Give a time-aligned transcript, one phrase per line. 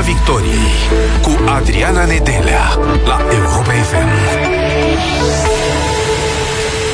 [0.00, 0.70] Piața Victoriei
[1.22, 4.08] cu Adriana Nedelea la Europa FM.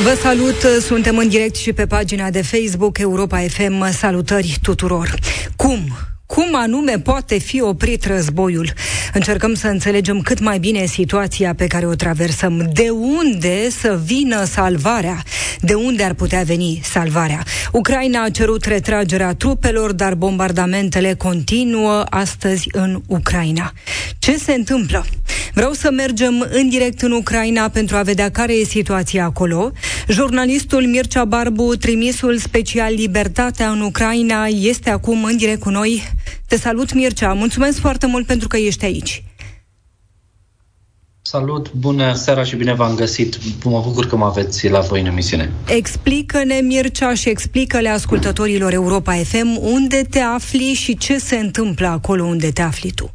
[0.02, 3.90] Vă salut, suntem în direct și pe pagina de Facebook Europa FM.
[3.90, 5.14] Salutări tuturor!
[5.56, 5.96] Cum?
[6.26, 8.72] Cum anume poate fi oprit războiul?
[9.16, 12.70] Încercăm să înțelegem cât mai bine situația pe care o traversăm.
[12.72, 15.22] De unde să vină salvarea?
[15.60, 17.42] De unde ar putea veni salvarea?
[17.72, 23.72] Ucraina a cerut retragerea trupelor, dar bombardamentele continuă astăzi în Ucraina.
[24.18, 25.06] Ce se întâmplă?
[25.54, 29.72] Vreau să mergem în direct în Ucraina pentru a vedea care e situația acolo.
[30.08, 36.02] Jurnalistul Mircea Barbu, trimisul special Libertatea în Ucraina, este acum în direct cu noi.
[36.48, 37.32] Te salut, Mircea.
[37.32, 39.24] Mulțumesc foarte mult pentru că ești aici.
[41.22, 43.38] Salut, bună seara și bine v-am găsit.
[43.64, 45.52] Mă bucur că mă aveți la voi în emisiune.
[45.66, 52.24] Explică-ne, Mircea, și explică-le ascultătorilor Europa FM unde te afli și ce se întâmplă acolo
[52.24, 53.14] unde te afli tu.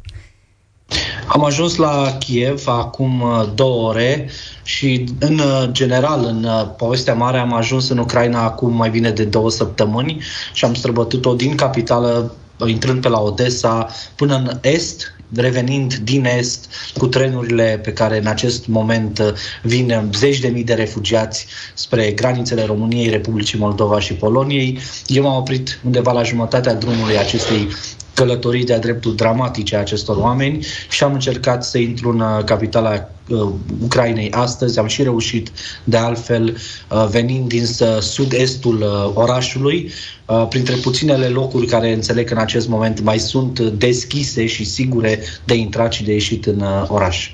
[1.26, 4.28] Am ajuns la Kiev acum uh, două ore
[4.62, 9.10] și în uh, general în uh, povestea mare am ajuns în Ucraina acum mai bine
[9.10, 12.34] de două săptămâni și am străbătut-o din capitală
[12.66, 16.68] intrând pe la Odessa până în est, revenind din est
[16.98, 22.64] cu trenurile pe care în acest moment vin zeci de mii de refugiați spre granițele
[22.64, 24.78] României, Republicii Moldova și Poloniei.
[25.06, 27.68] Eu m-am oprit undeva la jumătatea drumului acestei
[28.14, 33.08] călătorii de-a dreptul dramatice a acestor oameni și am încercat să intru în uh, capitala
[33.28, 33.48] uh,
[33.82, 34.78] Ucrainei astăzi.
[34.78, 35.50] Am și reușit,
[35.84, 36.56] de altfel,
[36.90, 39.90] uh, venind din uh, sud-estul uh, orașului,
[40.26, 45.20] uh, printre puținele locuri care înțeleg că în acest moment mai sunt deschise și sigure
[45.44, 47.30] de intrat și de ieșit în uh, oraș.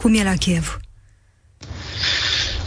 [0.00, 0.80] Cum e la Kiev?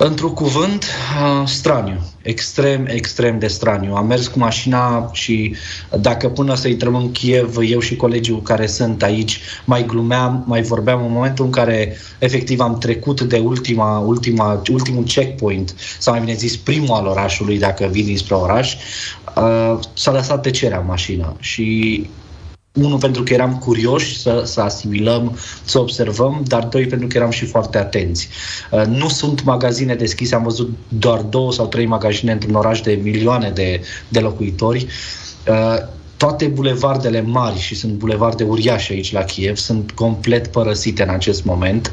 [0.06, 2.00] Într-un cuvânt, uh, straniu.
[2.22, 3.94] Extrem, extrem de straniu.
[3.94, 5.56] Am mers cu mașina și
[6.00, 10.62] dacă până să intrăm în Kiev, eu și colegii care sunt aici, mai glumeam, mai
[10.62, 16.22] vorbeam în momentul în care efectiv am trecut de ultima, ultima, ultimul checkpoint, sau mai
[16.22, 18.75] bine zis primul al orașului, dacă vin dinspre oraș,
[19.36, 22.09] uh, s-a lăsat tăcerea în mașină și
[22.79, 27.29] unul, pentru că eram curioși să, să asimilăm, să observăm, dar doi, pentru că eram
[27.29, 28.29] și foarte atenți.
[28.72, 33.00] Uh, nu sunt magazine deschise, am văzut doar două sau trei magazine într-un oraș de
[33.03, 34.88] milioane de, de locuitori.
[35.47, 35.75] Uh,
[36.17, 41.44] toate bulevardele mari, și sunt bulevarde uriașe aici la Kiev, sunt complet părăsite în acest
[41.44, 41.91] moment.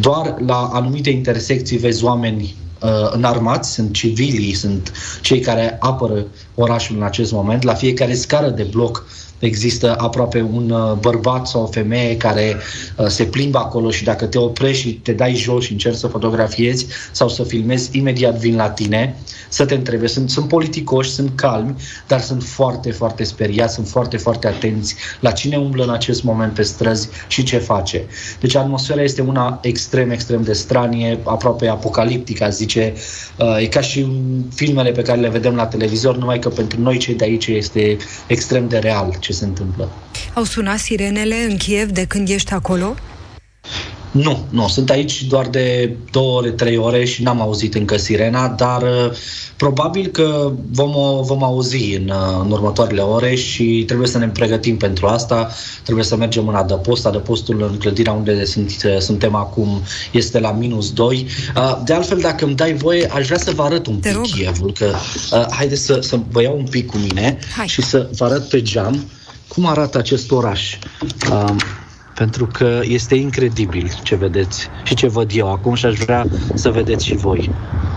[0.00, 6.96] Doar la anumite intersecții vezi oameni uh, înarmați, sunt civilii, sunt cei care apără orașul
[6.96, 7.62] în acest moment.
[7.62, 9.06] La fiecare scară de bloc
[9.40, 12.56] există aproape un uh, bărbat sau o femeie care
[12.96, 16.06] uh, se plimbă acolo și dacă te oprești și te dai jos și încerci să
[16.06, 19.16] fotografiezi sau să filmezi, imediat vin la tine
[19.50, 20.06] să te întrebe.
[20.06, 21.74] Sunt, sunt politicoși, sunt calmi,
[22.06, 26.52] dar sunt foarte, foarte speriați, sunt foarte, foarte atenți la cine umblă în acest moment
[26.52, 28.04] pe străzi și ce face.
[28.40, 32.92] Deci atmosfera este una extrem, extrem de stranie, aproape apocaliptică, zice.
[33.38, 34.06] Uh, e ca și
[34.54, 37.96] filmele pe care le vedem la televizor, numai că pentru noi cei de aici este
[38.26, 39.88] extrem de real ce se întâmplă.
[40.34, 42.94] Au sunat sirenele în Kiev de când ești acolo?
[44.10, 48.48] Nu, nu, sunt aici doar de două ore, trei ore și n-am auzit încă sirena,
[48.48, 49.10] dar uh,
[49.56, 50.92] probabil că vom,
[51.22, 55.50] vom auzi în, uh, în următoarele ore și trebuie să ne pregătim pentru asta.
[55.82, 57.06] Trebuie să mergem în adăpost.
[57.06, 61.26] Adăpostul în clădirea unde sunt, uh, suntem acum este la minus 2.
[61.84, 64.72] De altfel, dacă îmi dai voie, aș vrea să vă arăt un Te pic Chievul,
[64.72, 64.94] că
[65.50, 67.66] haideți să, să vă iau un pic cu mine Hai.
[67.66, 69.04] și să vă arăt pe geam
[69.54, 70.78] cum arată acest oraș
[72.14, 76.70] pentru că este incredibil ce vedeți și ce văd eu acum și aș vrea să
[76.70, 77.50] vedeți și voi.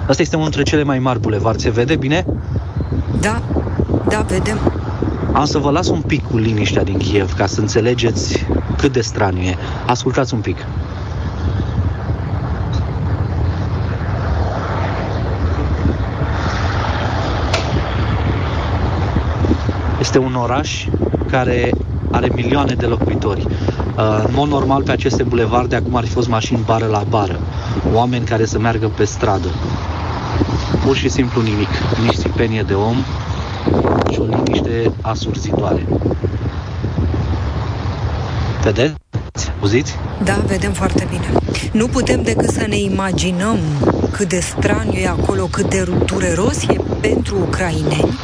[0.08, 1.62] Asta este unul dintre cele mai mari bulevarde.
[1.62, 2.26] Se vede bine?
[3.20, 3.42] Da,
[4.10, 4.60] da, vedem.
[5.34, 8.46] Am să vă las un pic cu liniștea din Kiev ca să înțelegeți
[8.78, 9.56] cât de straniu e.
[9.86, 10.58] Ascultați un pic.
[20.00, 20.88] Este un oraș
[21.34, 21.72] care
[22.12, 23.46] are milioane de locuitori.
[23.46, 27.40] Uh, în mod normal, pe aceste bulevarde acum ar fi fost mașini bară la bară,
[27.94, 29.48] oameni care să meargă pe stradă.
[30.86, 31.68] Pur și simplu nimic,
[32.06, 32.96] nici țipenie de om
[34.12, 35.88] și o liniște asurzitoare.
[38.64, 38.94] Vedeți?
[39.62, 39.96] Auziți?
[40.24, 41.40] Da, vedem foarte bine.
[41.72, 43.58] Nu putem decât să ne imaginăm
[44.12, 48.23] cât de straniu e acolo, cât de dureros e pentru ucraineni.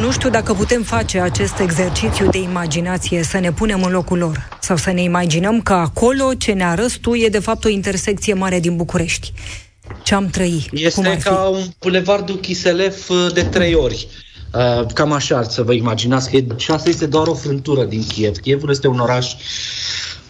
[0.00, 4.48] Nu știu dacă putem face acest exercițiu de imaginație, să ne punem în locul lor
[4.60, 8.34] sau să ne imaginăm că acolo ce ne arăți tu e de fapt o intersecție
[8.34, 9.32] mare din București.
[10.02, 10.68] Ce am trăit?
[10.72, 14.08] Este ca un bulevardul Chiselev uh, de trei ori.
[14.54, 18.36] Uh, cam așa să vă imaginați că și asta este doar o frântură din Kiev.
[18.36, 19.34] Kievul este un oraș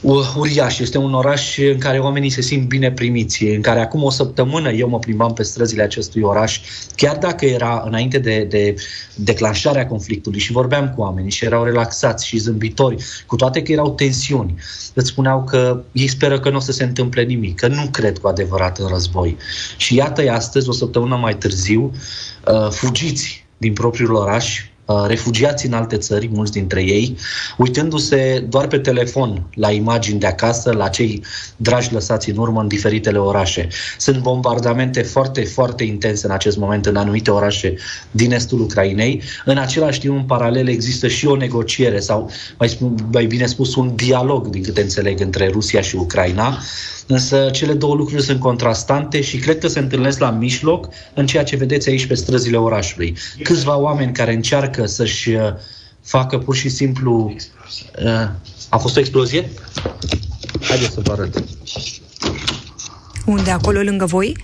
[0.03, 0.79] uriaș.
[0.79, 4.71] Este un oraș în care oamenii se simt bine primiți, în care acum o săptămână
[4.71, 6.61] eu mă plimbam pe străzile acestui oraș,
[6.97, 8.75] chiar dacă era înainte de, de
[9.15, 13.91] declanșarea conflictului și vorbeam cu oamenii și erau relaxați și zâmbitori, cu toate că erau
[13.91, 14.55] tensiuni.
[14.95, 18.19] Îți spuneau că ei speră că nu o să se întâmple nimic, că nu cred
[18.19, 19.37] cu adevărat în război.
[19.77, 21.93] Și iată-i astăzi, o săptămână mai târziu,
[22.47, 24.72] uh, fugiți din propriul oraș, Uh,
[25.07, 27.17] refugiați în alte țări, mulți dintre ei,
[27.57, 31.25] uitându-se doar pe telefon la imagini de acasă, la cei
[31.57, 33.69] dragi lăsați în urmă în diferitele orașe.
[33.99, 37.75] Sunt bombardamente foarte, foarte intense în acest moment în anumite orașe
[38.11, 39.23] din estul Ucrainei.
[39.45, 43.75] În același timp, în paralel, există și o negociere sau, mai, spun, mai bine spus,
[43.75, 46.59] un dialog, din câte înțeleg, între Rusia și Ucraina.
[47.07, 51.45] Însă cele două lucruri sunt contrastante și cred că se întâlnesc la mijloc în ceea
[51.45, 53.17] ce vedeți aici pe străzile orașului.
[53.43, 55.53] Câțiva oameni care încearcă să-și uh,
[56.03, 57.35] facă pur și simplu...
[58.05, 58.29] Uh,
[58.69, 59.51] a fost o explozie?
[60.61, 61.43] Haideți să vă arăt.
[63.27, 63.51] Unde?
[63.51, 64.37] Acolo lângă voi?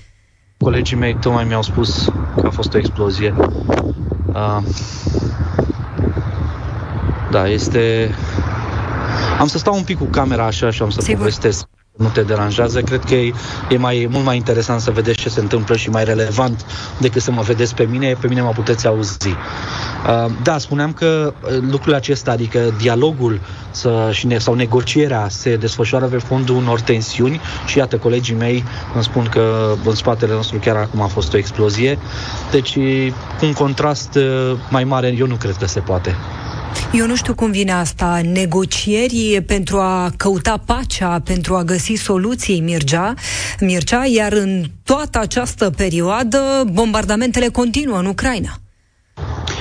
[0.57, 2.05] Colegii mei tocmai mi-au spus
[2.41, 3.35] că a fost o explozie.
[4.27, 4.63] Uh,
[7.31, 8.15] da, este...
[9.39, 11.19] Am să stau un pic cu camera așa și am să Sigur.
[11.19, 11.69] povestesc
[11.99, 12.81] nu te deranjează.
[12.81, 13.33] Cred că e,
[13.69, 16.65] e mai, mult mai interesant să vedeți ce se întâmplă și mai relevant
[16.99, 18.17] decât să mă vedeți pe mine.
[18.21, 19.29] Pe mine mă puteți auzi.
[19.29, 23.41] Uh, da, spuneam că uh, lucrul acesta, adică dialogul
[23.71, 28.65] să, și ne, sau negocierea se desfășoară pe fondul unor tensiuni și iată, colegii mei
[28.95, 31.99] îmi spun că în spatele nostru chiar acum a fost o explozie.
[32.51, 32.79] Deci,
[33.39, 36.17] cu un contrast uh, mai mare, eu nu cred că se poate.
[36.93, 38.21] Eu nu știu cum vine asta.
[38.33, 43.15] Negocieri pentru a căuta pacea, pentru a găsi soluții, Mircea,
[43.61, 48.59] Mircea iar în toată această perioadă bombardamentele continuă în Ucraina.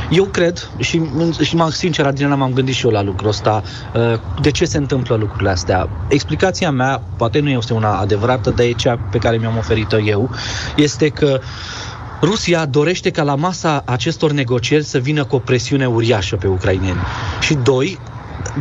[0.10, 1.02] Eu cred, și,
[1.42, 3.64] și m-am sincer, Adriana, m-am gândit și eu la lucrul ăsta,
[3.94, 5.90] uh, de ce se întâmplă lucrurile astea.
[6.08, 10.30] Explicația mea, poate nu este una adevărată, dar e cea pe care mi-am oferit-o eu,
[10.76, 11.40] este că
[12.22, 17.00] Rusia dorește ca la masa acestor negocieri să vină cu o presiune uriașă pe ucraineni.
[17.42, 18.00] Și doi,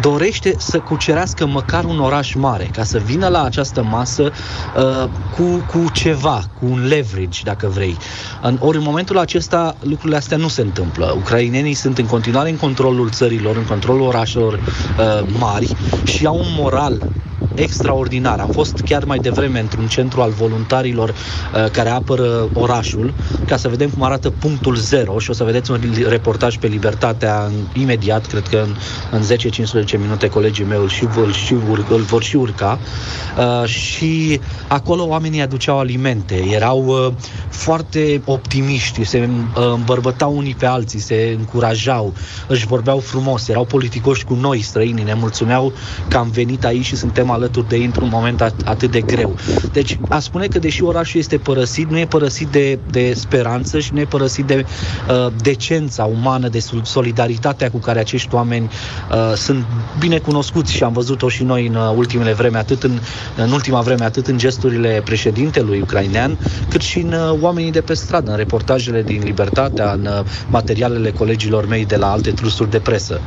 [0.00, 4.22] dorește să cucerească măcar un oraș mare, ca să vină la această masă
[4.76, 7.96] uh, cu, cu ceva, cu un leverage, dacă vrei.
[8.42, 11.14] În, ori în momentul acesta lucrurile astea nu se întâmplă.
[11.16, 15.74] Ucrainenii sunt în continuare în controlul țărilor, în controlul orașelor uh, mari
[16.04, 17.02] și au un moral
[17.56, 18.38] extraordinar.
[18.38, 23.14] Am fost chiar mai devreme într-un centru al voluntarilor uh, care apără orașul,
[23.46, 27.44] ca să vedem cum arată punctul zero și o să vedeți un reportaj pe Libertatea
[27.44, 28.74] în, imediat, cred că în,
[29.10, 29.22] în
[29.96, 31.52] 10-15 minute colegii mei îl, și, îl, și,
[31.88, 32.78] îl vor și urca.
[33.38, 37.12] Uh, și acolo oamenii aduceau alimente, erau uh,
[37.66, 42.14] foarte optimiști, se uh, îmbărbătau unii pe alții, se încurajau,
[42.48, 45.72] își vorbeau frumos, erau politicoși cu noi străini, ne mulțumeau
[46.08, 49.36] că am venit aici și suntem alături de ei într-un moment at- atât de greu.
[49.72, 53.92] Deci, a spune că deși orașul este părăsit, nu e părăsit de, de speranță și
[53.92, 54.66] nu e părăsit de
[55.08, 58.70] uh, decența umană, de solidaritatea cu care acești oameni
[59.10, 59.64] uh, sunt
[59.98, 62.98] bine cunoscuți și am văzut-o și noi în uh, ultimele vreme, atât în,
[63.36, 67.94] în ultima vreme, atât în gesturile președintelui ucrainean, cât și în uh, oamenii de pe
[67.94, 72.78] stradă, în reportajele din Libertatea, în uh, materialele colegilor mei de la alte trusuri de
[72.78, 73.20] presă.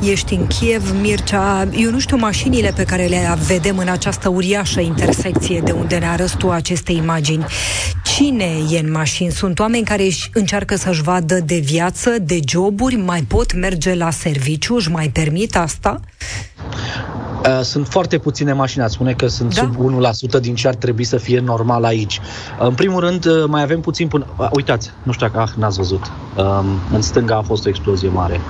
[0.00, 1.68] Ești în Kiev, Mircea.
[1.76, 6.06] Eu nu știu mașinile pe care le vedem în această uriașă intersecție de unde ne
[6.06, 7.44] arăți tu aceste imagini.
[8.04, 9.30] Cine e în mașini?
[9.30, 14.10] Sunt oameni care își încearcă să-și vadă de viață, de joburi, mai pot merge la
[14.10, 16.00] serviciu, își mai permit asta?
[17.46, 19.60] Uh, sunt foarte puține mașini, ați spune că sunt da?
[19.60, 22.20] sub 1% din ce ar trebui să fie normal aici.
[22.58, 24.26] În primul rând, uh, mai avem puțin până...
[24.38, 26.12] Uh, uitați, nu știu dacă ah, n-ați văzut.
[26.36, 28.40] Um, în stânga a fost o explozie mare.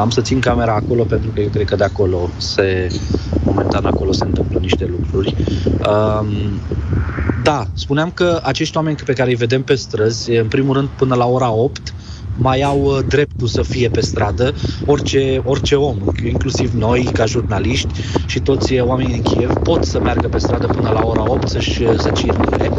[0.00, 2.88] Am să țin camera acolo pentru că eu cred că de acolo se,
[3.44, 5.36] momentan acolo se întâmplă niște lucruri.
[5.66, 6.26] Um,
[7.42, 11.14] da, spuneam că acești oameni pe care îi vedem pe străzi, în primul rând până
[11.14, 11.94] la ora 8,
[12.36, 14.54] mai au uh, dreptul să fie pe stradă,
[14.86, 17.88] orice, orice om, inclusiv noi ca jurnaliști
[18.26, 21.86] și toți oamenii din Kiev pot să meargă pe stradă până la ora 8 să-și,
[21.98, 22.70] să circule.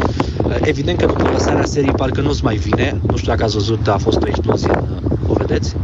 [0.44, 3.88] Uh, evident că după lăsarea serii parcă nu-ți mai vine, nu știu dacă ați văzut,
[3.88, 4.70] a fost o explozie,
[5.28, 5.76] o vedeți?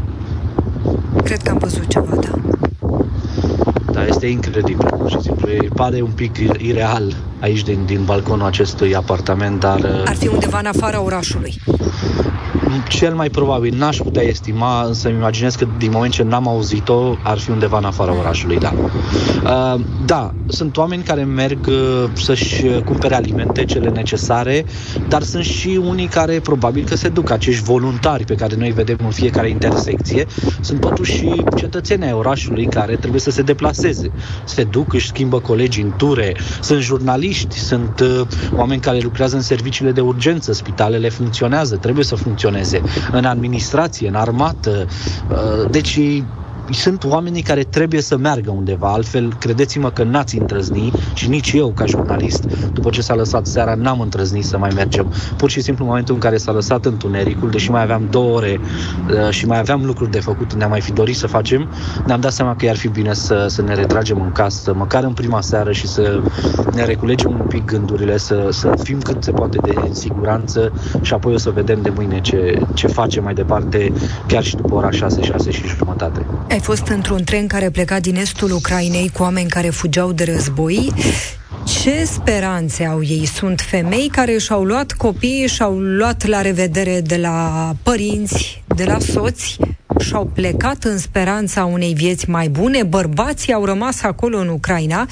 [1.24, 2.30] Cred că am văzut ceva, da.
[3.92, 5.48] Da, este incredibil, pur și simplu.
[5.74, 10.02] Pare un pic ireal aici din, din balconul acestui apartament, dar...
[10.04, 11.60] Ar fi undeva în afara orașului.
[12.88, 17.16] Cel mai probabil n-aș putea estima, însă îmi imaginez că din moment ce n-am auzit-o,
[17.22, 18.72] ar fi undeva în afara orașului, da.
[19.44, 24.64] Uh, da, sunt oameni care merg uh, să-și cumpere alimente, cele necesare,
[25.08, 28.96] dar sunt și unii care probabil că se duc, acești voluntari pe care noi vedem
[29.04, 30.26] în fiecare intersecție,
[30.60, 34.10] sunt totuși și cetățenii ai orașului care trebuie să se deplaseze.
[34.44, 38.20] Se duc, își schimbă colegii în ture, sunt jurnaliști, sunt uh,
[38.56, 42.61] oameni care lucrează în serviciile de urgență, spitalele funcționează, trebuie să funcționeze,
[43.12, 44.86] în administrație, în armată.
[45.30, 45.98] Uh, deci
[46.70, 51.72] sunt oamenii care trebuie să meargă undeva, altfel credeți-mă că n-ați îndrăzni și nici eu
[51.72, 55.12] ca jurnalist, după ce s-a lăsat seara, n-am îndrăznit să mai mergem.
[55.36, 58.60] Pur și simplu în momentul în care s-a lăsat întunericul, deși mai aveam două ore
[58.60, 61.68] uh, și mai aveam lucruri de făcut, ne-am mai fi dorit să facem,
[62.06, 65.12] ne-am dat seama că ar fi bine să, să ne retragem în casă, măcar în
[65.12, 66.22] prima seară și să
[66.74, 71.12] ne reculegem un pic gândurile, să, să fim cât se poate de în siguranță și
[71.12, 73.92] apoi o să vedem de mâine ce, ce facem mai departe,
[74.26, 76.26] chiar și după ora 6, 6 și jumătate.
[76.52, 80.92] Ai fost într-un tren care pleca din estul Ucrainei cu oameni care fugeau de război.
[81.66, 83.26] Ce speranțe au ei?
[83.26, 88.98] Sunt femei care și-au luat copiii, și-au luat la revedere de la părinți, de la
[88.98, 89.56] soți,
[90.00, 95.08] și-au plecat în speranța unei vieți mai bune, bărbații au rămas acolo în Ucraina.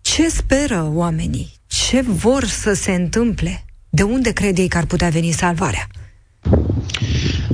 [0.00, 1.52] Ce speră oamenii?
[1.66, 3.64] Ce vor să se întâmple?
[3.88, 5.86] De unde crede ei că ar putea veni salvarea?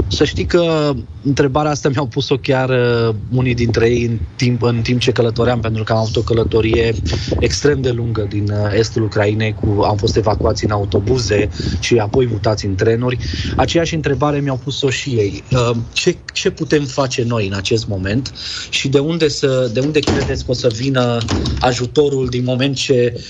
[0.09, 4.81] Să știi că întrebarea asta mi-au pus-o chiar uh, unii dintre ei în timp, în
[4.83, 6.95] timp ce călătoream, pentru că am avut o călătorie
[7.39, 11.49] extrem de lungă din uh, estul Ucrainei, cu, am fost evacuați în autobuze
[11.81, 13.19] și apoi mutați în trenuri.
[13.57, 15.45] Aceeași întrebare mi-au pus-o și ei.
[15.53, 18.33] Uh, ce, ce putem face noi în acest moment
[18.71, 21.19] și de unde, să, de unde credeți că o să vină
[21.61, 23.21] ajutorul din moment ce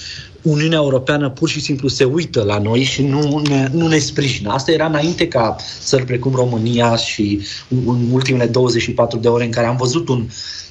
[0.48, 4.50] Uniunea Europeană pur și simplu se uită la noi și nu ne, nu ne sprijină.
[4.50, 9.66] Asta era înainte ca țări precum România și în ultimele 24 de ore în care
[9.66, 10.28] am văzut un,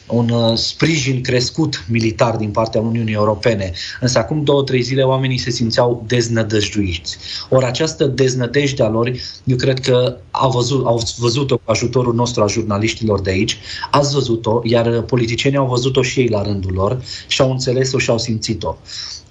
[0.08, 3.72] un uh, sprijin crescut militar din partea Uniunii Europene.
[4.00, 7.18] Însă acum două, trei zile oamenii se simțeau deznădăjduiți.
[7.50, 9.12] Ori această deznădejde a lor,
[9.44, 13.58] eu cred că au văzut, au văzut-o cu ajutorul nostru a jurnaliștilor de aici,
[13.92, 18.10] ați văzut-o, iar politicienii au văzut-o și ei la rândul lor și au înțeles-o și
[18.10, 18.76] au simțit-o.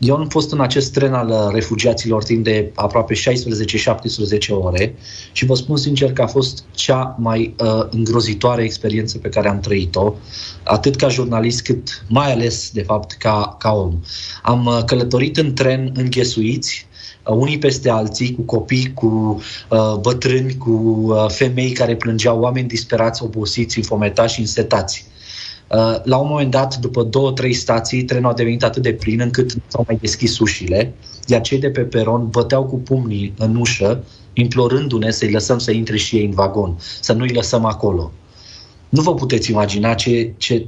[0.04, 3.18] Eu am fost în acest tren al uh, refugiaților timp de aproape 16-17
[4.48, 4.94] ore
[5.32, 9.60] și vă spun sincer că a fost cea mai uh, îngrozitoare experiență pe care am
[9.60, 10.14] trăit-o,
[10.62, 14.00] atât ca jurnalist cât mai ales, de fapt, ca, ca om.
[14.42, 16.86] Am uh, călătorit în tren înghesuiți,
[17.26, 22.68] uh, unii peste alții, cu copii, cu uh, bătrâni, cu uh, femei care plângeau, oameni
[22.68, 25.06] disperați, obosiți, infometați și însetați.
[25.74, 29.20] Uh, la un moment dat, după două, trei stații, trenul a devenit atât de plin
[29.20, 30.94] încât nu s-au mai deschis ușile,
[31.26, 35.96] iar cei de pe peron băteau cu pumnii în ușă, implorându-ne să-i lăsăm să intre
[35.96, 38.12] și ei în vagon, să nu-i lăsăm acolo.
[38.88, 40.66] Nu vă puteți imagina ce, ce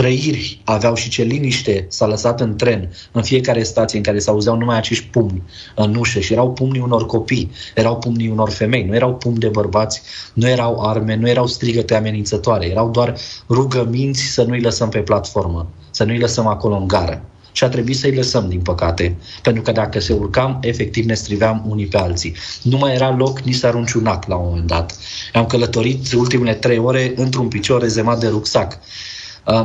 [0.00, 4.30] trăiri aveau și ce liniște s-a lăsat în tren, în fiecare stație în care se
[4.30, 5.42] auzeau numai acești pumni
[5.74, 9.48] în ușă și erau pumnii unor copii, erau pumnii unor femei, nu erau pumni de
[9.48, 10.02] bărbați,
[10.34, 13.16] nu erau arme, nu erau strigăte amenințătoare, erau doar
[13.48, 17.22] rugăminți să nu-i lăsăm pe platformă, să nu-i lăsăm acolo în gară.
[17.52, 21.64] Și a trebuit să-i lăsăm, din păcate, pentru că dacă se urcam, efectiv ne striveam
[21.68, 22.34] unii pe alții.
[22.62, 24.96] Nu mai era loc nici să arunci un act la un moment dat.
[25.32, 29.19] Am călătorit ultimele trei ore într-un picior rezemat de rucsac Uh,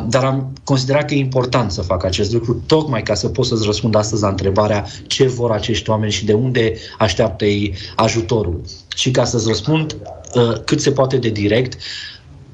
[0.07, 3.65] dar am considerat că e important să fac acest lucru, tocmai ca să pot să-ți
[3.65, 8.61] răspund astăzi la întrebarea ce vor acești oameni și de unde așteaptă ei ajutorul.
[8.95, 9.95] Și ca să-ți răspund
[10.35, 11.77] uh, cât se poate de direct,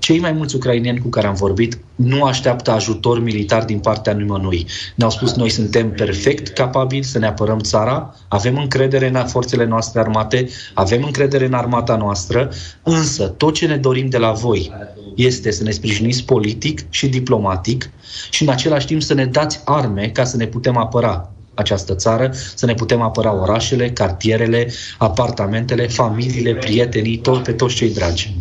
[0.01, 4.65] cei mai mulți ucraineni cu care am vorbit nu așteaptă ajutor militar din partea nimănui.
[4.96, 10.00] Ne-au spus noi suntem perfect capabili să ne apărăm țara, avem încredere în forțele noastre
[10.00, 12.50] armate, avem încredere în armata noastră,
[12.84, 14.72] însă tot ce ne dorim de la voi
[15.15, 17.89] este să ne sprijiniți politic și diplomatic
[18.29, 22.31] și în același timp să ne dați arme ca să ne putem apăra această țară,
[22.55, 28.36] să ne putem apăra orașele, cartierele, apartamentele, familiile, prietenii, tot, pe toți cei dragi.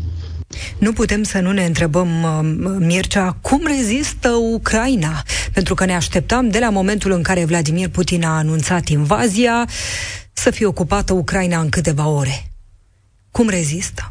[0.79, 5.23] Nu putem să nu ne întrebăm, uh, Mircea, cum rezistă Ucraina?
[5.53, 9.69] Pentru că ne așteptam de la momentul în care Vladimir Putin a anunțat invazia
[10.33, 12.53] să fie ocupată Ucraina în câteva ore.
[13.31, 14.09] Cum rezistă?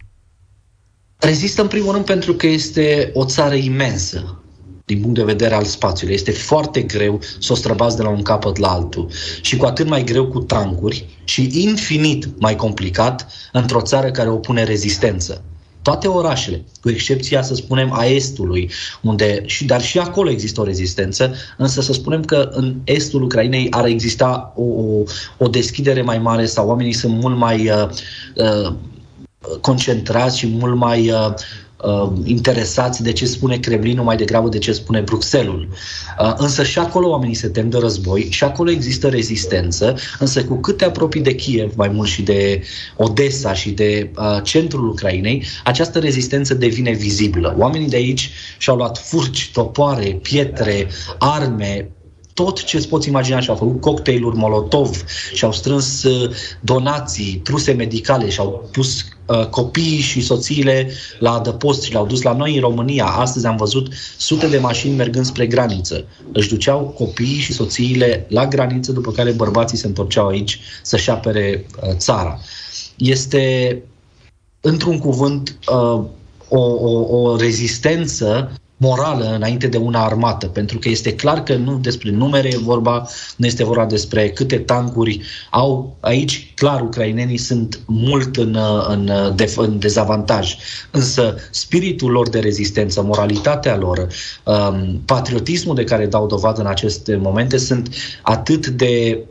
[1.18, 4.44] Rezistă în primul rând pentru că este o țară imensă
[4.86, 6.16] din punct de vedere al spațiului.
[6.16, 9.10] Este foarte greu să o străbați de la un capăt la altul.
[9.42, 14.64] Și cu atât mai greu cu tancuri și infinit mai complicat într-o țară care opune
[14.64, 15.44] rezistență
[15.82, 18.72] toate orașele, cu excepția, să spunem, a estului,
[19.02, 23.72] unde, și, dar și acolo există o rezistență, însă să spunem că în estul Ucrainei
[23.72, 25.04] ar exista o, o,
[25.38, 27.90] o deschidere mai mare sau oamenii sunt mult mai uh,
[28.36, 28.74] uh,
[29.62, 31.34] concentrați și mult mai uh,
[31.84, 35.68] uh, interesați de ce spune Kremlinul mai degrabă de ce spune Bruxelles.
[36.20, 40.56] Uh, însă și acolo oamenii se tem de război și acolo există rezistență, însă cu
[40.56, 42.62] cât te apropii de Kiev, mai mult și de
[42.96, 47.56] Odessa și de uh, centrul Ucrainei, această rezistență devine vizibilă.
[47.58, 51.92] Oamenii de aici și-au luat furci, topoare, pietre, arme,
[52.44, 55.04] tot ce îți poți imagina și au făcut cocktailuri Molotov
[55.34, 56.32] și au strâns uh,
[56.62, 62.22] donații, truse medicale și au pus uh, copiii și soțiile la adăpost și le-au dus
[62.22, 63.06] la noi în România.
[63.06, 66.06] Astăzi am văzut sute de mașini mergând spre graniță.
[66.32, 71.66] Își duceau copiii și soțiile la graniță, după care bărbații se întorceau aici să-și apere
[71.84, 72.40] uh, țara.
[72.98, 73.78] Este,
[74.62, 76.04] într-un cuvânt, uh,
[76.50, 81.78] o, o, o rezistență morală înainte de una armată, pentru că este clar că nu
[81.78, 86.52] despre numere e vorba, nu este vorba despre câte tancuri au aici.
[86.56, 88.58] Clar, ucrainenii sunt mult în,
[88.88, 89.12] în,
[89.56, 90.56] în dezavantaj,
[90.92, 94.08] însă spiritul lor de rezistență, moralitatea lor,
[94.44, 97.90] um, patriotismul de care dau dovadă în aceste momente sunt
[98.22, 99.24] atât de,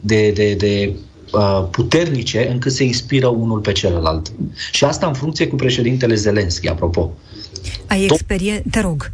[0.00, 0.96] de, de, de
[1.32, 4.32] uh, puternice încât se inspiră unul pe celălalt.
[4.70, 7.12] Și asta în funcție cu președintele Zelenski, apropo.
[7.86, 8.68] Ai experiență?
[8.70, 9.10] Te rog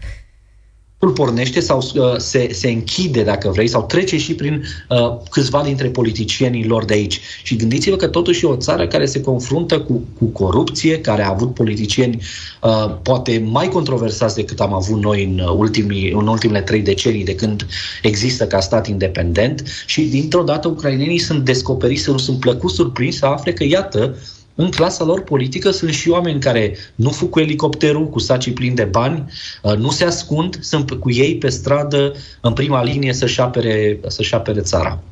[1.11, 5.89] pornește sau uh, se, se închide, dacă vrei, sau trece și prin uh, câțiva dintre
[5.89, 7.21] politicienii lor de aici.
[7.43, 11.29] Și gândiți-vă că totuși e o țară care se confruntă cu, cu corupție, care a
[11.29, 12.23] avut politicieni
[12.63, 17.35] uh, poate mai controversați decât am avut noi în, ultimii, în ultimele trei decenii de
[17.35, 17.67] când
[18.03, 23.27] există ca stat independent și dintr-o dată ucrainenii sunt descoperiți, sunt, sunt plăcut surprinși să
[23.27, 24.17] afle că, iată,
[24.55, 28.75] în clasa lor politică sunt și oameni care nu fug cu elicopterul, cu sacii plini
[28.75, 29.33] de bani,
[29.63, 34.35] uh, nu se ascund, sunt cu ei pe stradă, în prima linie, să-și apere, să-și
[34.35, 35.03] apere țara.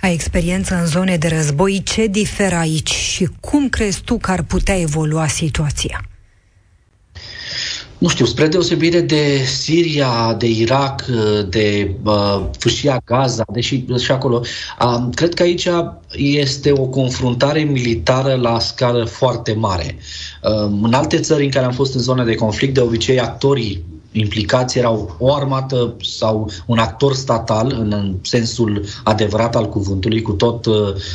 [0.00, 1.82] Ai experiență în zone de război.
[1.84, 6.04] Ce diferă aici și cum crezi tu că ar putea evolua situația?
[7.98, 11.04] Nu știu, spre deosebire de Siria, de Irak,
[11.48, 14.42] de uh, Fâșia Gaza, deși și acolo,
[14.80, 15.68] uh, cred că aici
[16.16, 19.96] este o confruntare militară la scară foarte mare.
[20.42, 23.84] Uh, în alte țări în care am fost în zone de conflict, de obicei actorii
[24.18, 30.66] implicați erau o armată sau un actor statal, în sensul adevărat al cuvântului, cu tot
[30.66, 30.74] uh,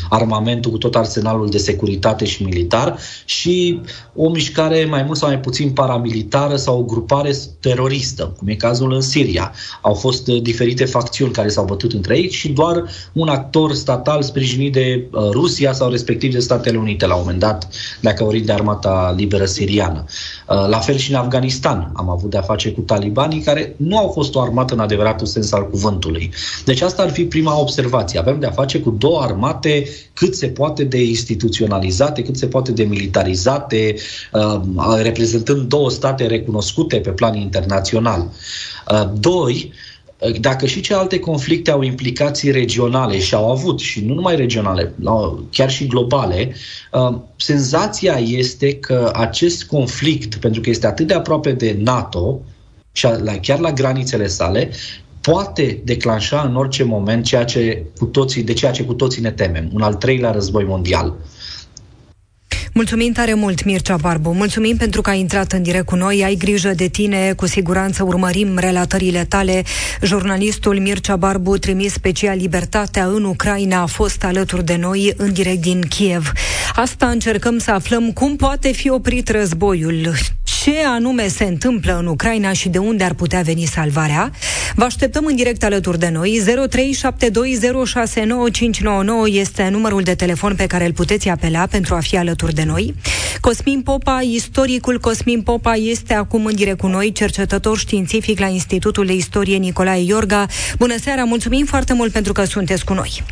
[0.09, 3.81] armamentul, cu tot arsenalul de securitate și militar, și
[4.15, 8.93] o mișcare mai mult sau mai puțin paramilitară sau o grupare teroristă, cum e cazul
[8.93, 9.53] în Siria.
[9.81, 12.83] Au fost uh, diferite facțiuni care s-au bătut între ei și doar
[13.13, 17.39] un actor statal sprijinit de uh, Rusia sau respectiv de Statele Unite la un moment
[17.39, 17.67] dat,
[17.99, 20.05] dacă vorbim de armata liberă siriană.
[20.45, 24.35] La fel și în Afganistan am avut de-a face cu talibanii care nu au fost
[24.35, 26.31] o armată în adevăratul sens al cuvântului.
[26.65, 28.19] Deci asta ar fi prima observație.
[28.19, 32.71] Avem de a face cu două armate cât se poate de instituționalizate, cât se poate
[32.71, 33.95] de militarizate,
[34.33, 34.61] uh,
[35.01, 38.29] reprezentând două state recunoscute pe plan internațional.
[38.91, 39.71] Uh, doi,
[40.39, 44.93] dacă și celelalte conflicte au implicații regionale și au avut, și nu numai regionale,
[45.51, 46.55] chiar și globale,
[46.91, 52.39] uh, senzația este că acest conflict, pentru că este atât de aproape de NATO,
[52.91, 54.69] și la, chiar la granițele sale,
[55.21, 59.31] poate declanșa în orice moment ceea ce cu toții, de ceea ce cu toții ne
[59.31, 61.15] temem, un al treilea război mondial.
[62.73, 64.31] Mulțumim tare mult, Mircea Barbu.
[64.31, 66.23] Mulțumim pentru că ai intrat în direct cu noi.
[66.23, 69.63] Ai grijă de tine, cu siguranță urmărim relatările tale.
[70.01, 75.61] Jurnalistul Mircea Barbu, trimis special Libertatea în Ucraina, a fost alături de noi în direct
[75.61, 76.31] din Kiev.
[76.75, 80.13] Asta încercăm să aflăm cum poate fi oprit războiul,
[80.63, 84.31] ce anume se întâmplă în Ucraina și de unde ar putea veni salvarea.
[84.75, 86.39] Vă așteptăm în direct alături de noi.
[86.41, 86.45] 0372069599
[89.25, 92.93] este numărul de telefon pe care îl puteți apela pentru a fi alături de noi.
[93.39, 99.05] Cosmin Popa, istoricul Cosmin Popa, este acum în direct cu noi, cercetător științific la Institutul
[99.05, 100.45] de Istorie Nicolae Iorga.
[100.77, 103.23] Bună seara, mulțumim foarte mult pentru că sunteți cu noi.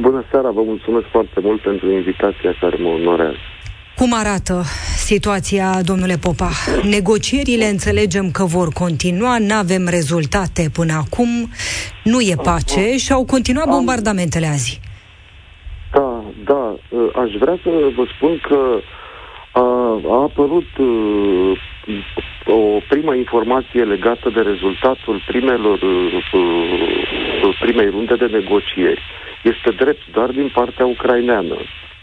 [0.00, 3.36] Bună seara, vă mulțumesc foarte mult pentru invitația care mă onorează.
[3.98, 4.62] Cum arată
[5.10, 6.50] situația, domnule Popa?
[6.96, 11.30] Negocierile înțelegem că vor continua, nu avem rezultate până acum,
[12.12, 14.80] nu e pace și au continuat bombardamentele azi.
[15.92, 16.64] Da, da,
[17.22, 18.58] aș vrea să vă spun că
[19.52, 19.66] a,
[20.14, 21.58] a apărut uh,
[22.46, 29.02] o primă informație legată de rezultatul primelor, uh, primei runde de negocieri.
[29.42, 31.56] Este drept doar din partea ucraineană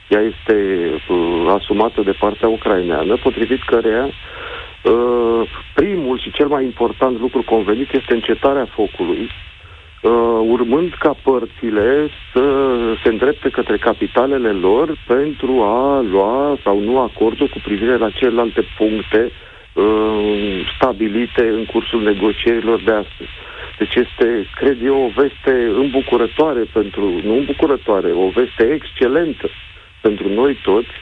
[0.08, 7.20] ea este uh, asumată de partea ucraineană, potrivit căreia uh, primul și cel mai important
[7.20, 9.30] lucru convenit este încetarea focului
[10.02, 10.12] uh,
[10.48, 12.44] urmând ca părțile să
[13.04, 18.64] se îndrepte către capitalele lor pentru a lua sau nu acordul cu privire la celelalte
[18.78, 19.32] puncte
[19.74, 23.30] uh, stabilite în cursul negocierilor de astăzi.
[23.78, 29.50] Deci este, cred eu, o veste îmbucurătoare pentru, nu îmbucurătoare, o veste excelentă
[30.08, 30.94] pentru noi toți,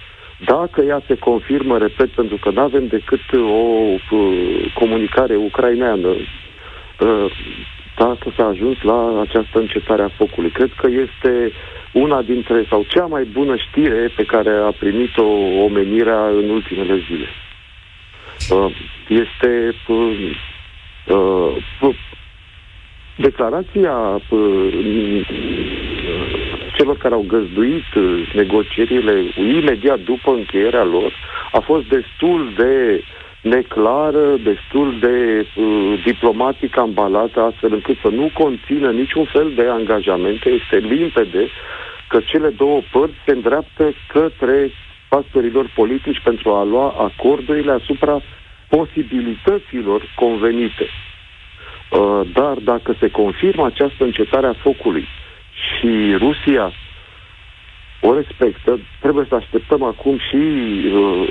[0.45, 3.63] dacă ea se confirmă, repet, pentru că nu avem decât o
[4.11, 7.31] uh, comunicare ucraineană, uh,
[7.97, 10.49] dacă s-a ajuns la această încetare a focului.
[10.49, 11.51] Cred că este
[11.91, 15.25] una dintre, sau cea mai bună știre pe care a primit-o
[15.67, 17.27] omenirea în ultimele zile.
[18.49, 18.71] Uh,
[19.07, 19.75] este
[23.15, 24.21] declarația
[26.73, 27.85] celor care au găzduit
[28.33, 31.13] negocierile imediat după încheierea lor
[31.51, 33.03] a fost destul de
[33.43, 40.49] neclară, destul de uh, diplomatic ambalată, astfel încât să nu conțină niciun fel de angajamente.
[40.49, 41.47] Este limpede
[42.07, 44.71] că cele două părți se îndreaptă către
[45.09, 48.21] factorilor politici pentru a lua acordurile asupra
[48.69, 50.87] posibilităților convenite.
[51.89, 55.07] Uh, dar dacă se confirmă această încetare a focului
[55.53, 56.73] și Rusia
[58.01, 60.41] o respectă, trebuie să așteptăm acum și
[60.93, 61.29] uh,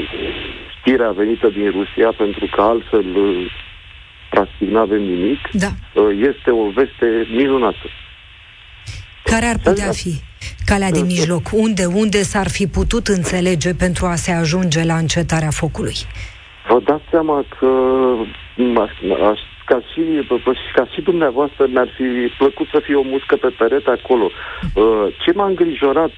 [0.79, 3.53] știrea venită din Rusia, pentru că altfel uh,
[4.31, 5.39] practic nu avem nimic.
[5.53, 5.71] Da.
[5.95, 7.87] Uh, este o veste minunată.
[9.25, 10.13] Care ar putea fi
[10.67, 11.43] calea de mijloc?
[11.53, 15.97] Unde, unde s-ar fi putut înțelege pentru a se ajunge la încetarea focului?
[16.69, 17.67] Vă dați seama că
[19.31, 20.01] aș, ca și,
[20.75, 24.31] ca și dumneavoastră mi-ar fi plăcut să fie o muscă pe perete acolo.
[24.75, 26.11] Uh, ce m-a îngrijorat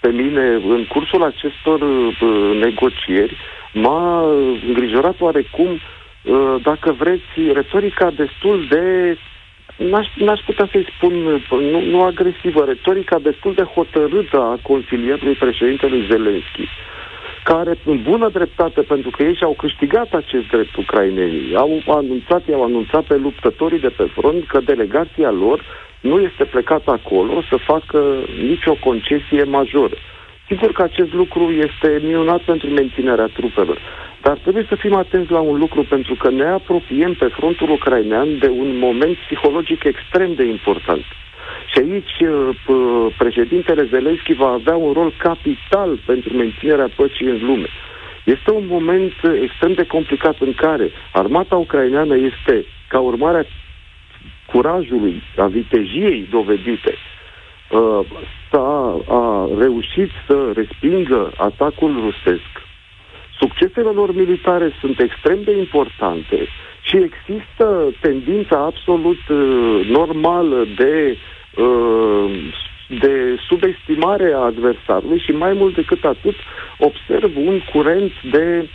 [0.00, 1.80] pe mine în cursul acestor
[2.60, 3.36] negocieri
[3.72, 4.24] m-a
[4.66, 9.16] îngrijorat oarecum, uh, dacă vreți, retorica destul de
[9.76, 11.12] N-aș, n-aș putea să-i spun,
[11.50, 16.68] nu, nu agresivă, retorica destul de hotărâtă a consilierului președintelui Zelenski,
[17.50, 22.64] care, în bună dreptate, pentru că ei și-au câștigat acest drept ucrainenii, au anunțat, i-au
[22.64, 25.58] anunțat pe luptătorii de pe front că delegația lor
[26.00, 28.00] nu este plecată acolo să facă
[28.50, 29.96] nicio concesie majoră.
[30.48, 33.78] Sigur că acest lucru este minunat pentru menținerea trupelor,
[34.22, 38.38] dar trebuie să fim atenți la un lucru, pentru că ne apropiem pe frontul ucrainean
[38.38, 41.04] de un moment psihologic extrem de important.
[41.72, 47.66] Și aici uh, președintele Zelensky va avea un rol capital pentru menținerea păcii în lume.
[48.24, 53.44] Este un moment extrem de complicat în care armata ucraineană este, ca urmare a
[54.52, 56.94] curajului, a vitejiei dovedite,
[57.70, 58.00] uh,
[58.56, 62.52] s-a a reușit să respingă atacul rusesc.
[63.38, 66.46] Succesele lor militare sunt extrem de importante
[66.80, 71.16] și există tendința absolut uh, normală de,
[71.56, 72.30] uh,
[73.00, 76.34] de subestimare a adversarului și mai mult decât atât
[76.78, 78.68] observ un curent de, uh,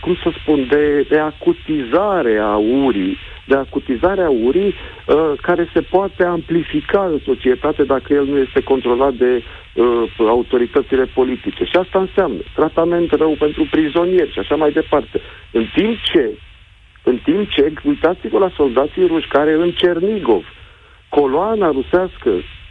[0.00, 3.18] cum să spun, de, de acutizare a urii
[3.50, 9.12] de acutizarea urii uh, care se poate amplifica în societate dacă el nu este controlat
[9.12, 11.64] de uh, autoritățile politice.
[11.64, 15.20] Și asta înseamnă tratament rău pentru prizonieri și așa mai departe.
[15.50, 16.30] În timp ce,
[17.02, 20.44] în timp ce, uitați-vă la soldații ruși care în Cernigov,
[21.08, 22.30] coloana rusească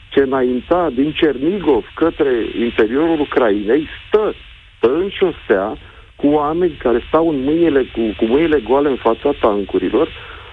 [0.10, 4.34] ce înainta din Cernigov către interiorul Ucrainei, stă,
[4.78, 5.78] stă în șosea
[6.21, 10.08] cu oameni care stau în mâinile, cu, cu mâinile goale în fața tancurilor,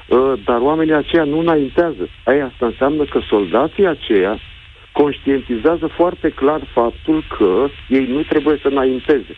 [0.08, 2.08] Uh, dar oamenii aceia nu înaintează.
[2.24, 4.38] Aia asta înseamnă că soldații aceia
[4.92, 9.36] conștientizează foarte clar faptul că ei nu trebuie să înainteze.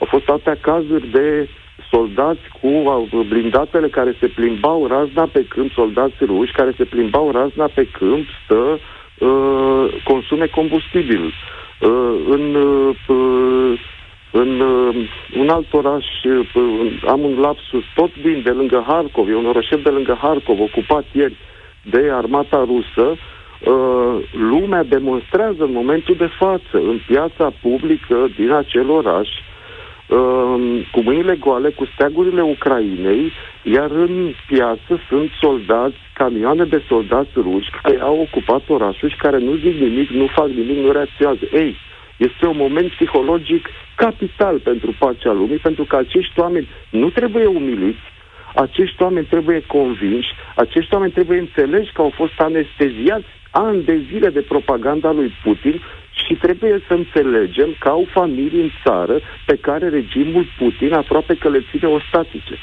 [0.00, 1.48] Au fost atâtea cazuri de
[1.90, 7.30] soldați cu uh, blindatele care se plimbau razna pe câmp, soldați ruși care se plimbau
[7.30, 8.78] razna pe câmp să
[9.18, 11.24] uh, consume combustibil.
[11.24, 13.78] Uh, în uh,
[14.42, 14.94] în uh,
[15.38, 19.80] un alt oraș, uh, am un lapsus tot din de lângă Harkov, e un orășel
[19.82, 21.36] de lângă Harkov, ocupat ieri
[21.82, 28.90] de armata rusă, uh, lumea demonstrează în momentul de față, în piața publică din acel
[28.90, 36.82] oraș, uh, cu mâinile goale, cu steagurile Ucrainei, iar în piață sunt soldați, camioane de
[36.88, 40.92] soldați ruși care au ocupat orașul și care nu zic nimic, nu fac nimic, nu
[40.92, 41.44] reacționează.
[41.52, 41.76] Ei,
[42.16, 48.00] este un moment psihologic capital pentru pacea lumii, pentru că acești oameni nu trebuie umiliți,
[48.54, 54.28] acești oameni trebuie convinși, acești oameni trebuie înțeleși că au fost anesteziați ani de zile
[54.28, 55.80] de propaganda lui Putin
[56.26, 61.48] și trebuie să înțelegem că au familii în țară pe care regimul Putin aproape că
[61.48, 62.54] le ține ostatice.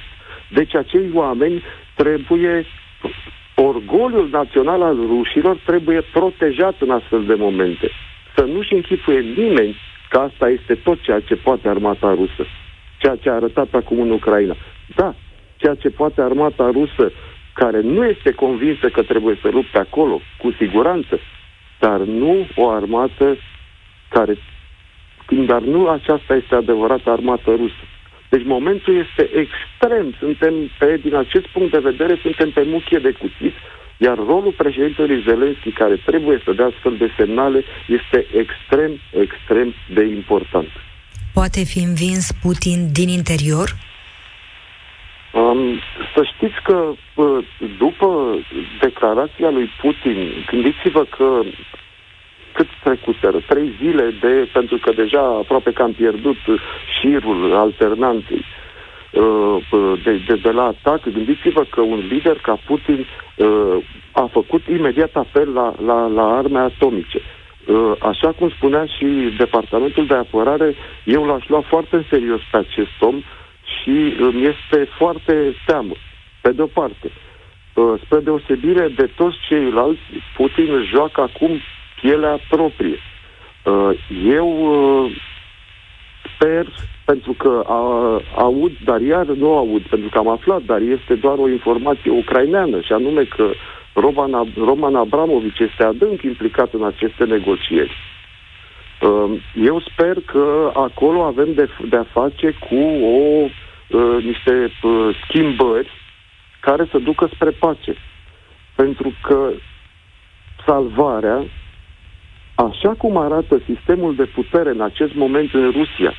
[0.49, 1.63] Deci acei oameni
[1.95, 2.65] trebuie
[3.55, 7.91] orgoliul național al rușilor trebuie protejat în astfel de momente.
[8.35, 9.75] Să nu-și închipuie nimeni
[10.09, 12.45] că asta este tot ceea ce poate armata rusă.
[12.97, 14.55] Ceea ce a arătat acum în Ucraina.
[14.95, 15.15] Da,
[15.55, 17.11] ceea ce poate armata rusă,
[17.53, 21.19] care nu este convinsă că trebuie să lupte acolo, cu siguranță,
[21.79, 23.37] dar nu o armată
[24.09, 24.37] care...
[25.45, 27.83] Dar nu aceasta este adevărată armată rusă.
[28.29, 30.13] Deci momentul este extrem.
[30.19, 33.53] Suntem, pe, din acest punct de vedere, suntem pe muchie de cuțit,
[34.05, 38.91] iar rolul președintelui Zelenski, care trebuie să dea astfel de semnale, este extrem,
[39.25, 40.67] extrem de important.
[41.33, 43.69] Poate fi învins Putin din interior?
[45.33, 45.79] Um,
[46.13, 46.93] să știți că
[47.77, 48.07] după
[48.81, 50.17] declarația lui Putin,
[50.49, 51.41] gândiți-vă că
[52.53, 53.39] cât trecuseră?
[53.47, 56.37] Trei zile de, pentru că deja aproape că am pierdut
[56.99, 58.60] șirul alternanței uh,
[60.03, 61.03] de, de, de la atac.
[61.03, 66.59] Gândiți-vă că un lider ca Putin uh, a făcut imediat apel la, la, la arme
[66.59, 67.21] atomice.
[67.65, 69.05] Uh, așa cum spunea și
[69.37, 73.21] Departamentul de Apărare, eu l-aș lua foarte în serios pe acest om
[73.63, 75.93] și îmi este foarte teamă,
[76.41, 77.11] pe de-o parte.
[78.03, 80.01] Spre deosebire de toți ceilalți,
[80.37, 81.59] Putin joacă acum
[82.01, 82.97] pielea proprie.
[83.63, 83.89] Uh,
[84.25, 85.11] eu uh,
[86.35, 86.65] sper,
[87.05, 87.63] pentru că
[88.35, 92.81] aud, dar iar nu aud, pentru că am aflat, dar este doar o informație ucraineană,
[92.81, 93.51] și anume că
[93.93, 97.91] Roman, Roman Abramovici este adânc implicat în aceste negocieri.
[99.01, 103.47] Uh, eu sper că acolo avem de, de-a face cu o,
[104.21, 104.71] niște
[105.27, 105.89] schimbări
[106.59, 107.95] care să ducă spre pace.
[108.75, 109.51] Pentru că
[110.65, 111.43] salvarea
[112.67, 116.13] Așa cum arată sistemul de putere în acest moment în Rusia,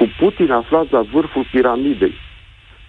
[0.00, 2.14] cu Putin aflat la vârful piramidei,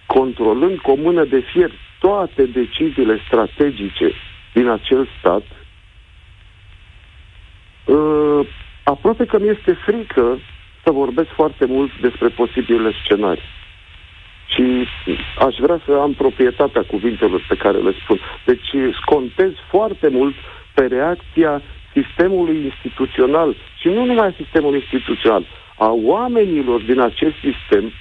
[0.06, 1.70] controlând cu o mână de fier
[2.00, 4.12] toate deciziile strategice
[4.52, 5.42] din acel stat,
[7.84, 8.46] uh,
[8.84, 10.38] aproape că mi este frică
[10.84, 13.48] să vorbesc foarte mult despre posibile scenarii.
[14.46, 14.86] Și
[15.38, 18.18] aș vrea să am proprietatea cuvintelor pe care le spun.
[18.44, 18.70] Deci
[19.04, 20.34] contez foarte mult
[20.74, 25.44] pe reacția sistemului instituțional și nu numai a sistemului instituțional,
[25.86, 27.92] a oamenilor din acest sistem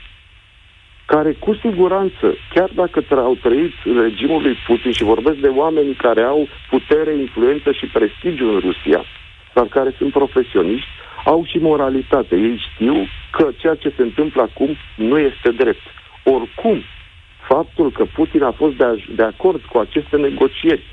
[1.05, 5.93] care cu siguranță, chiar dacă au trăit în regimul lui Putin și vorbesc de oameni
[5.93, 9.03] care au putere, influență și prestigiu în Rusia,
[9.53, 10.87] dar care sunt profesioniști,
[11.25, 12.35] au și moralitate.
[12.35, 12.95] Ei știu
[13.31, 15.85] că ceea ce se întâmplă acum nu este drept.
[16.23, 16.81] Oricum,
[17.47, 20.83] faptul că Putin a fost de, de acord cu aceste negocieri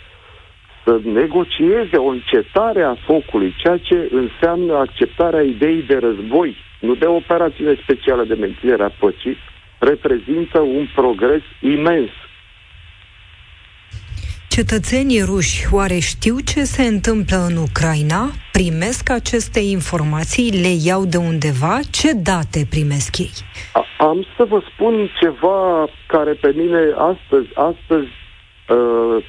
[0.89, 7.07] să negocieze o încetare a focului, ceea ce înseamnă acceptarea ideii de război, nu de
[7.07, 9.37] operațiune specială de menținere a păcii,
[9.79, 12.11] reprezintă un progres imens.
[14.49, 18.23] Cetățenii ruși oare știu ce se întâmplă în Ucraina?
[18.53, 20.53] Primesc aceste informații?
[20.65, 21.79] Le iau de undeva?
[21.91, 23.35] Ce date primesc ei?
[23.99, 28.09] Am să vă spun ceva care pe mine astăzi, astăzi
[28.69, 29.25] uh,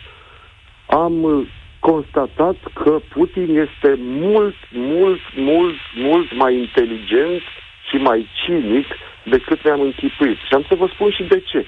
[0.89, 1.47] am
[1.80, 7.41] constatat că Putin este mult, mult, mult, mult mai inteligent
[7.89, 8.86] și mai cinic
[9.23, 10.38] decât ne-am închipuit.
[10.38, 11.65] Și am să vă spun și de ce.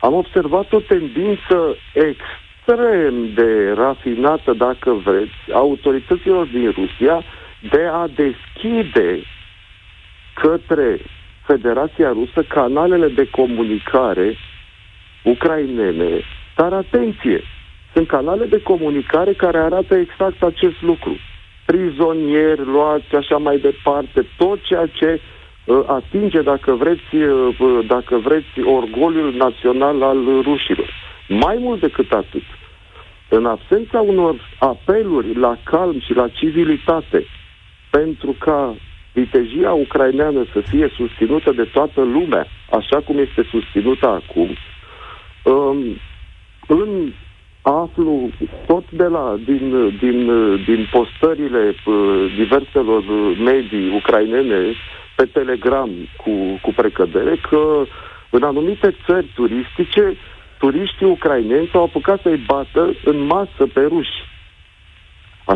[0.00, 7.22] Am observat o tendință extrem de rafinată, dacă vreți, a autorităților din Rusia
[7.70, 9.22] de a deschide
[10.34, 10.98] către
[11.46, 14.36] Federația Rusă canalele de comunicare
[15.22, 16.20] ucrainene.
[16.56, 17.42] Dar atenție,
[17.92, 21.16] sunt canale de comunicare care arată exact acest lucru.
[21.66, 25.20] Prizonieri luați, așa mai departe, tot ceea ce
[25.64, 30.90] uh, atinge, dacă vreți, uh, uh, dacă vreți, orgoliul național al rușilor.
[31.28, 32.42] Mai mult decât atât,
[33.28, 37.26] în absența unor apeluri la calm și la civilitate
[37.90, 38.74] pentru ca
[39.12, 44.48] vitejia ucraineană să fie susținută de toată lumea, așa cum este susținută acum,
[45.44, 45.96] um,
[46.66, 47.12] în
[47.62, 48.30] aflu
[48.66, 50.26] tot de la, din, din,
[50.64, 53.02] din postările uh, diverselor
[53.38, 54.72] medii ucrainene
[55.16, 56.30] pe Telegram cu,
[56.62, 57.84] cu precădere că
[58.30, 60.16] în anumite țări turistice
[60.58, 64.29] turiștii ucraineni s-au apucat să-i bată în masă pe ruși.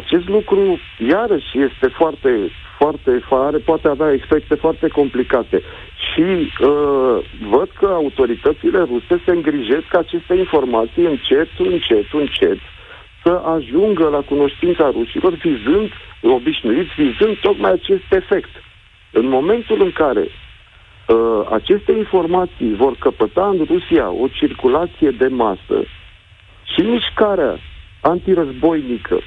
[0.00, 0.78] Acest lucru,
[1.08, 2.30] iarăși, este foarte,
[2.78, 5.62] foarte, are, poate avea efecte foarte complicate.
[6.08, 7.16] Și uh,
[7.50, 12.58] văd că autoritățile ruse se îngrijesc ca aceste informații încet, încet, încet
[13.22, 15.90] să ajungă la cunoștința rușilor, vizând,
[16.22, 18.50] obișnuiți, vizând tocmai acest efect.
[19.12, 25.78] În momentul în care uh, aceste informații vor căpăta în Rusia o circulație de masă
[26.74, 27.58] și mișcarea
[28.00, 29.20] antirăzboinică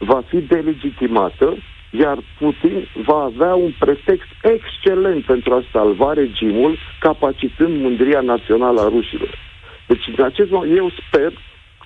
[0.00, 1.56] va fi delegitimată,
[1.90, 8.88] iar Putin va avea un pretext excelent pentru a salva regimul, capacitând mândria națională a
[8.88, 9.38] rușilor.
[9.86, 11.32] Deci, în acest moment, eu sper,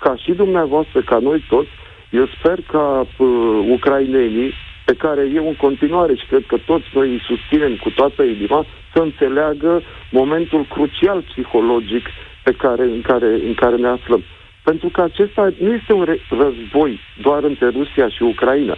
[0.01, 1.71] ca și dumneavoastră, ca noi toți,
[2.11, 3.29] eu sper ca uh,
[3.71, 4.53] ucrainenii,
[4.85, 8.67] pe care eu în continuare și cred că toți noi îi susținem cu toată inima,
[8.93, 12.07] să înțeleagă momentul crucial psihologic
[12.43, 14.23] pe care, în, care, în care ne aflăm.
[14.65, 18.77] Pentru că acesta nu este un război doar între Rusia și Ucraina.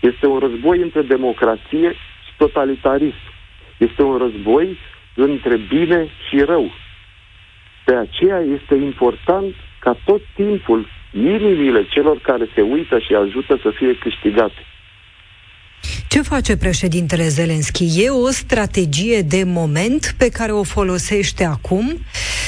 [0.00, 1.90] Este un război între democrație
[2.26, 3.24] și totalitarism.
[3.76, 4.78] Este un război
[5.14, 6.70] între bine și rău.
[7.84, 13.70] De aceea este important ca tot timpul inimile celor care se uită și ajută să
[13.74, 14.62] fie câștigate.
[16.08, 18.04] Ce face președintele Zelenski?
[18.04, 21.98] E o strategie de moment pe care o folosește acum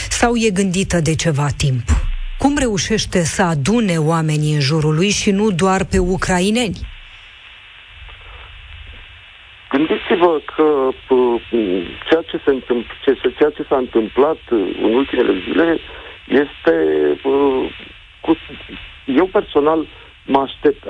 [0.09, 2.06] sau e gândită de ceva timp?
[2.39, 6.77] Cum reușește să adune oamenii în jurul lui și nu doar pe ucraineni?
[9.71, 10.89] Gândiți-vă că
[12.09, 14.39] ceea ce, se întâmpl- ce, ceea ce s-a întâmplat
[14.83, 15.79] în ultimele zile
[16.29, 16.75] este
[18.21, 18.37] cu,
[19.05, 19.87] eu personal
[20.27, 20.85] mă, aștept,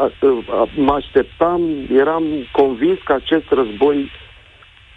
[0.75, 1.61] mă așteptam,
[1.97, 4.11] eram convins că acest război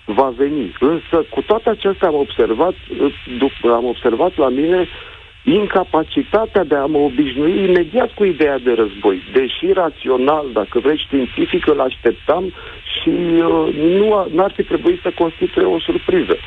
[0.05, 0.75] va veni.
[0.79, 2.73] Însă, cu toate acestea am observat,
[3.37, 4.87] după, am observat la mine
[5.43, 9.21] incapacitatea de a mă obișnui imediat cu ideea de război.
[9.33, 12.53] Deși rațional, dacă vrei științific, îl așteptam
[12.99, 13.75] și uh,
[14.31, 16.37] nu ar fi trebuit să constituie o surpriză.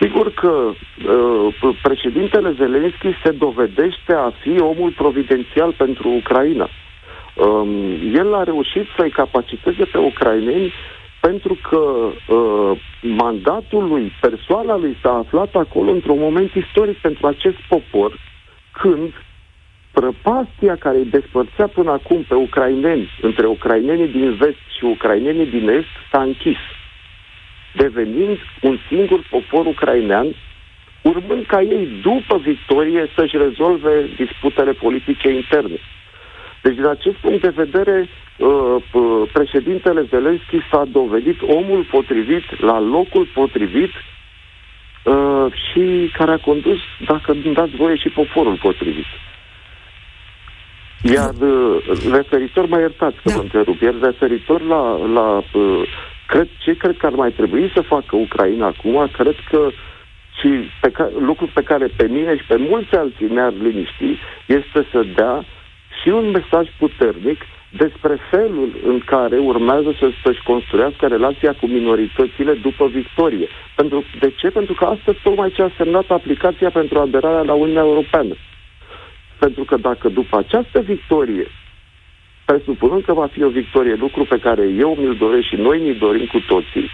[0.00, 6.68] Sigur că uh, președintele Zelenski se dovedește a fi omul providențial pentru Ucraina.
[7.34, 7.68] Um,
[8.14, 10.72] el a reușit să-i capaciteze pe ucraineni
[11.20, 17.56] pentru că uh, mandatul lui, persoana lui s-a aflat acolo într-un moment istoric pentru acest
[17.68, 18.20] popor,
[18.72, 19.12] când
[19.92, 25.68] prăpastia care îi despărțea până acum pe ucraineni, între ucrainenii din vest și ucrainenii din
[25.68, 26.56] est, s-a închis
[27.74, 30.26] devenind un singur popor ucrainean,
[31.02, 35.78] urmând ca ei, după victorie, să-și rezolve disputele politice interne.
[36.62, 38.76] Deci, din acest punct de vedere, uh,
[39.32, 43.90] președintele Zelenski s-a dovedit omul potrivit, la locul potrivit
[45.04, 49.06] uh, și care a condus, dacă îmi dați voie, și poporul potrivit.
[51.02, 51.76] Iar uh,
[52.12, 53.34] referitor, mai iertați că da.
[53.34, 55.42] vă întrerup, iar referitor la, la
[56.28, 59.70] Cred, ce cred că ar mai trebui să facă Ucraina acum, cred că
[60.38, 60.48] și
[60.80, 65.06] pe ca, lucru pe care pe mine și pe mulți alții ne-ar liniști, este să
[65.14, 65.44] dea
[66.02, 72.52] și un mesaj puternic despre felul în care urmează să, să-și construiască relația cu minoritățile
[72.54, 73.48] după victorie.
[73.76, 74.50] Pentru, de ce?
[74.50, 78.34] Pentru că astăzi tocmai ce a semnat aplicația pentru aderarea la Uniunea Europeană.
[79.38, 81.46] Pentru că dacă după această victorie
[82.44, 85.96] presupunând că va fi o victorie, lucru pe care eu mi-l doresc și noi mi-l
[85.98, 86.90] dorim cu toții,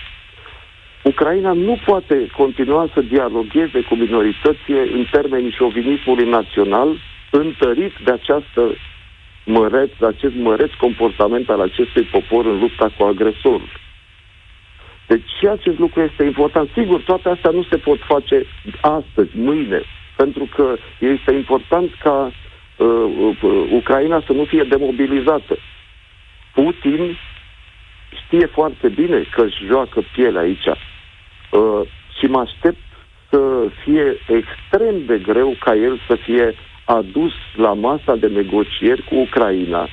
[1.02, 6.88] Ucraina nu poate continua să dialogueze cu minoritățile în termenii șovinismului național,
[7.30, 8.62] întărit de această
[9.44, 13.68] măreț, de acest măreț comportament al acestui popor în lupta cu agresorul.
[15.06, 16.68] Deci și acest lucru este important.
[16.74, 18.46] Sigur, toate astea nu se pot face
[18.80, 19.82] astăzi, mâine,
[20.16, 22.30] pentru că este important ca
[22.76, 22.86] uh,
[23.42, 25.56] uh, Ucraina să nu fie demobilizată.
[26.54, 27.16] Putin
[28.24, 31.80] știe foarte bine că își joacă piele aici uh,
[32.18, 32.78] și mă aștept
[33.30, 36.54] să fie extrem de greu ca el să fie
[36.84, 39.88] adus la masa de negocieri cu Ucraina,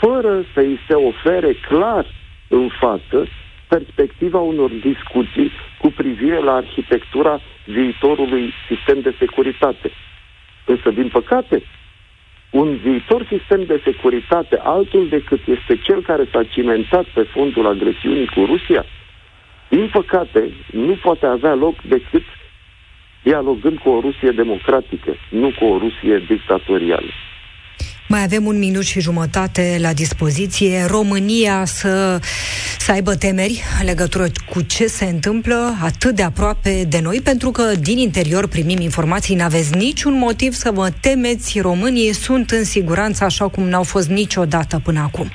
[0.00, 2.06] fără să îi se ofere clar
[2.48, 3.26] în față
[3.68, 9.90] perspectiva unor discuții cu privire la arhitectura viitorului sistem de securitate.
[10.66, 11.62] Însă, din păcate,
[12.50, 18.26] un viitor sistem de securitate altul decât este cel care s-a cimentat pe fondul agresiunii
[18.26, 18.84] cu Rusia,
[19.68, 22.22] din păcate, nu poate avea loc decât
[23.22, 27.10] dialogând cu o Rusie democratică, nu cu o Rusie dictatorială.
[28.08, 30.86] Mai avem un minut și jumătate la dispoziție.
[30.90, 32.18] România să,
[32.78, 37.50] să aibă temeri în legătură cu ce se întâmplă atât de aproape de noi, pentru
[37.50, 41.60] că din interior primim informații, n-aveți niciun motiv să vă temeți.
[41.60, 45.28] Românii sunt în siguranță așa cum n-au fost niciodată până acum.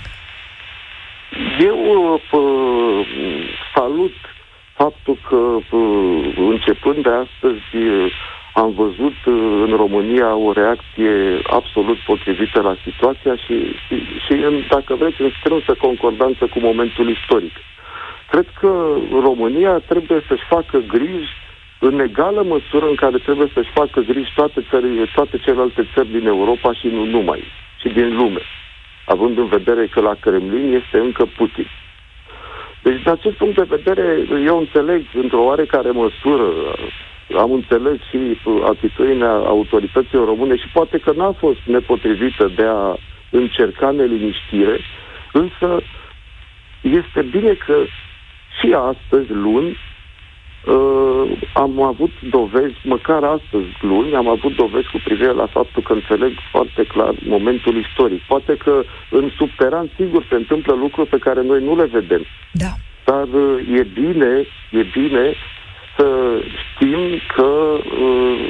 [1.59, 2.56] Eu uh, salut
[4.77, 7.69] faptul că uh, începând de astăzi
[8.53, 9.33] am văzut uh,
[9.65, 11.13] în România o reacție
[11.59, 13.55] absolut potrivită la situația și,
[13.85, 17.55] și, și în, dacă vreți, în strânsă concordanță cu momentul istoric.
[18.31, 18.71] Cred că
[19.27, 21.33] România trebuie să-și facă griji
[21.79, 26.27] în egală măsură în care trebuie să-și facă griji toate, țări, toate celelalte țări din
[26.27, 27.43] Europa și nu numai,
[27.81, 28.41] și din lume,
[29.05, 31.67] având în vedere că la Kremlin este încă Putin.
[32.83, 36.75] Deci, din acest punct de vedere, eu înțeleg într-o oarecare măsură,
[37.37, 42.95] am înțeles și atitudinea autorităților române și poate că n-a fost nepotrivită de a
[43.29, 44.85] încerca neliniștire,
[45.31, 45.83] însă
[46.81, 47.85] este bine că
[48.59, 49.77] și astăzi, luni,
[50.67, 55.93] uh, am avut dovezi, măcar astăzi, luni, am avut dovezi cu privire la faptul că
[55.93, 58.21] înțeleg foarte clar momentul istoric.
[58.21, 62.23] Poate că în subteran, sigur, se întâmplă lucruri pe care noi nu le vedem.
[62.51, 62.71] Da.
[63.05, 65.33] Dar uh, e bine, e bine
[65.97, 66.07] să
[66.63, 66.99] știm
[67.35, 68.47] că uh,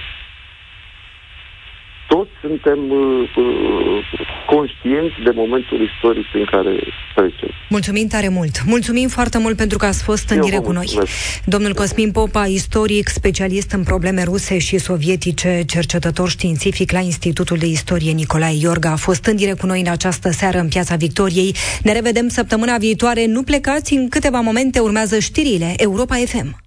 [2.07, 3.97] toți suntem uh, uh,
[4.45, 6.73] conștienți de momentul istoric în care
[7.15, 7.49] trecem.
[7.69, 8.63] Mulțumim tare mult!
[8.65, 10.99] Mulțumim foarte mult pentru că ați fost în direct cu noi.
[11.45, 17.65] Domnul Cosmin Popa, istoric, specialist în probleme ruse și sovietice, cercetător științific la Institutul de
[17.65, 21.55] Istorie Nicolae Iorga, a fost în direct cu noi în această seară în Piața Victoriei.
[21.83, 23.25] Ne revedem săptămâna viitoare.
[23.25, 26.66] Nu plecați, în câteva momente urmează știrile Europa FM.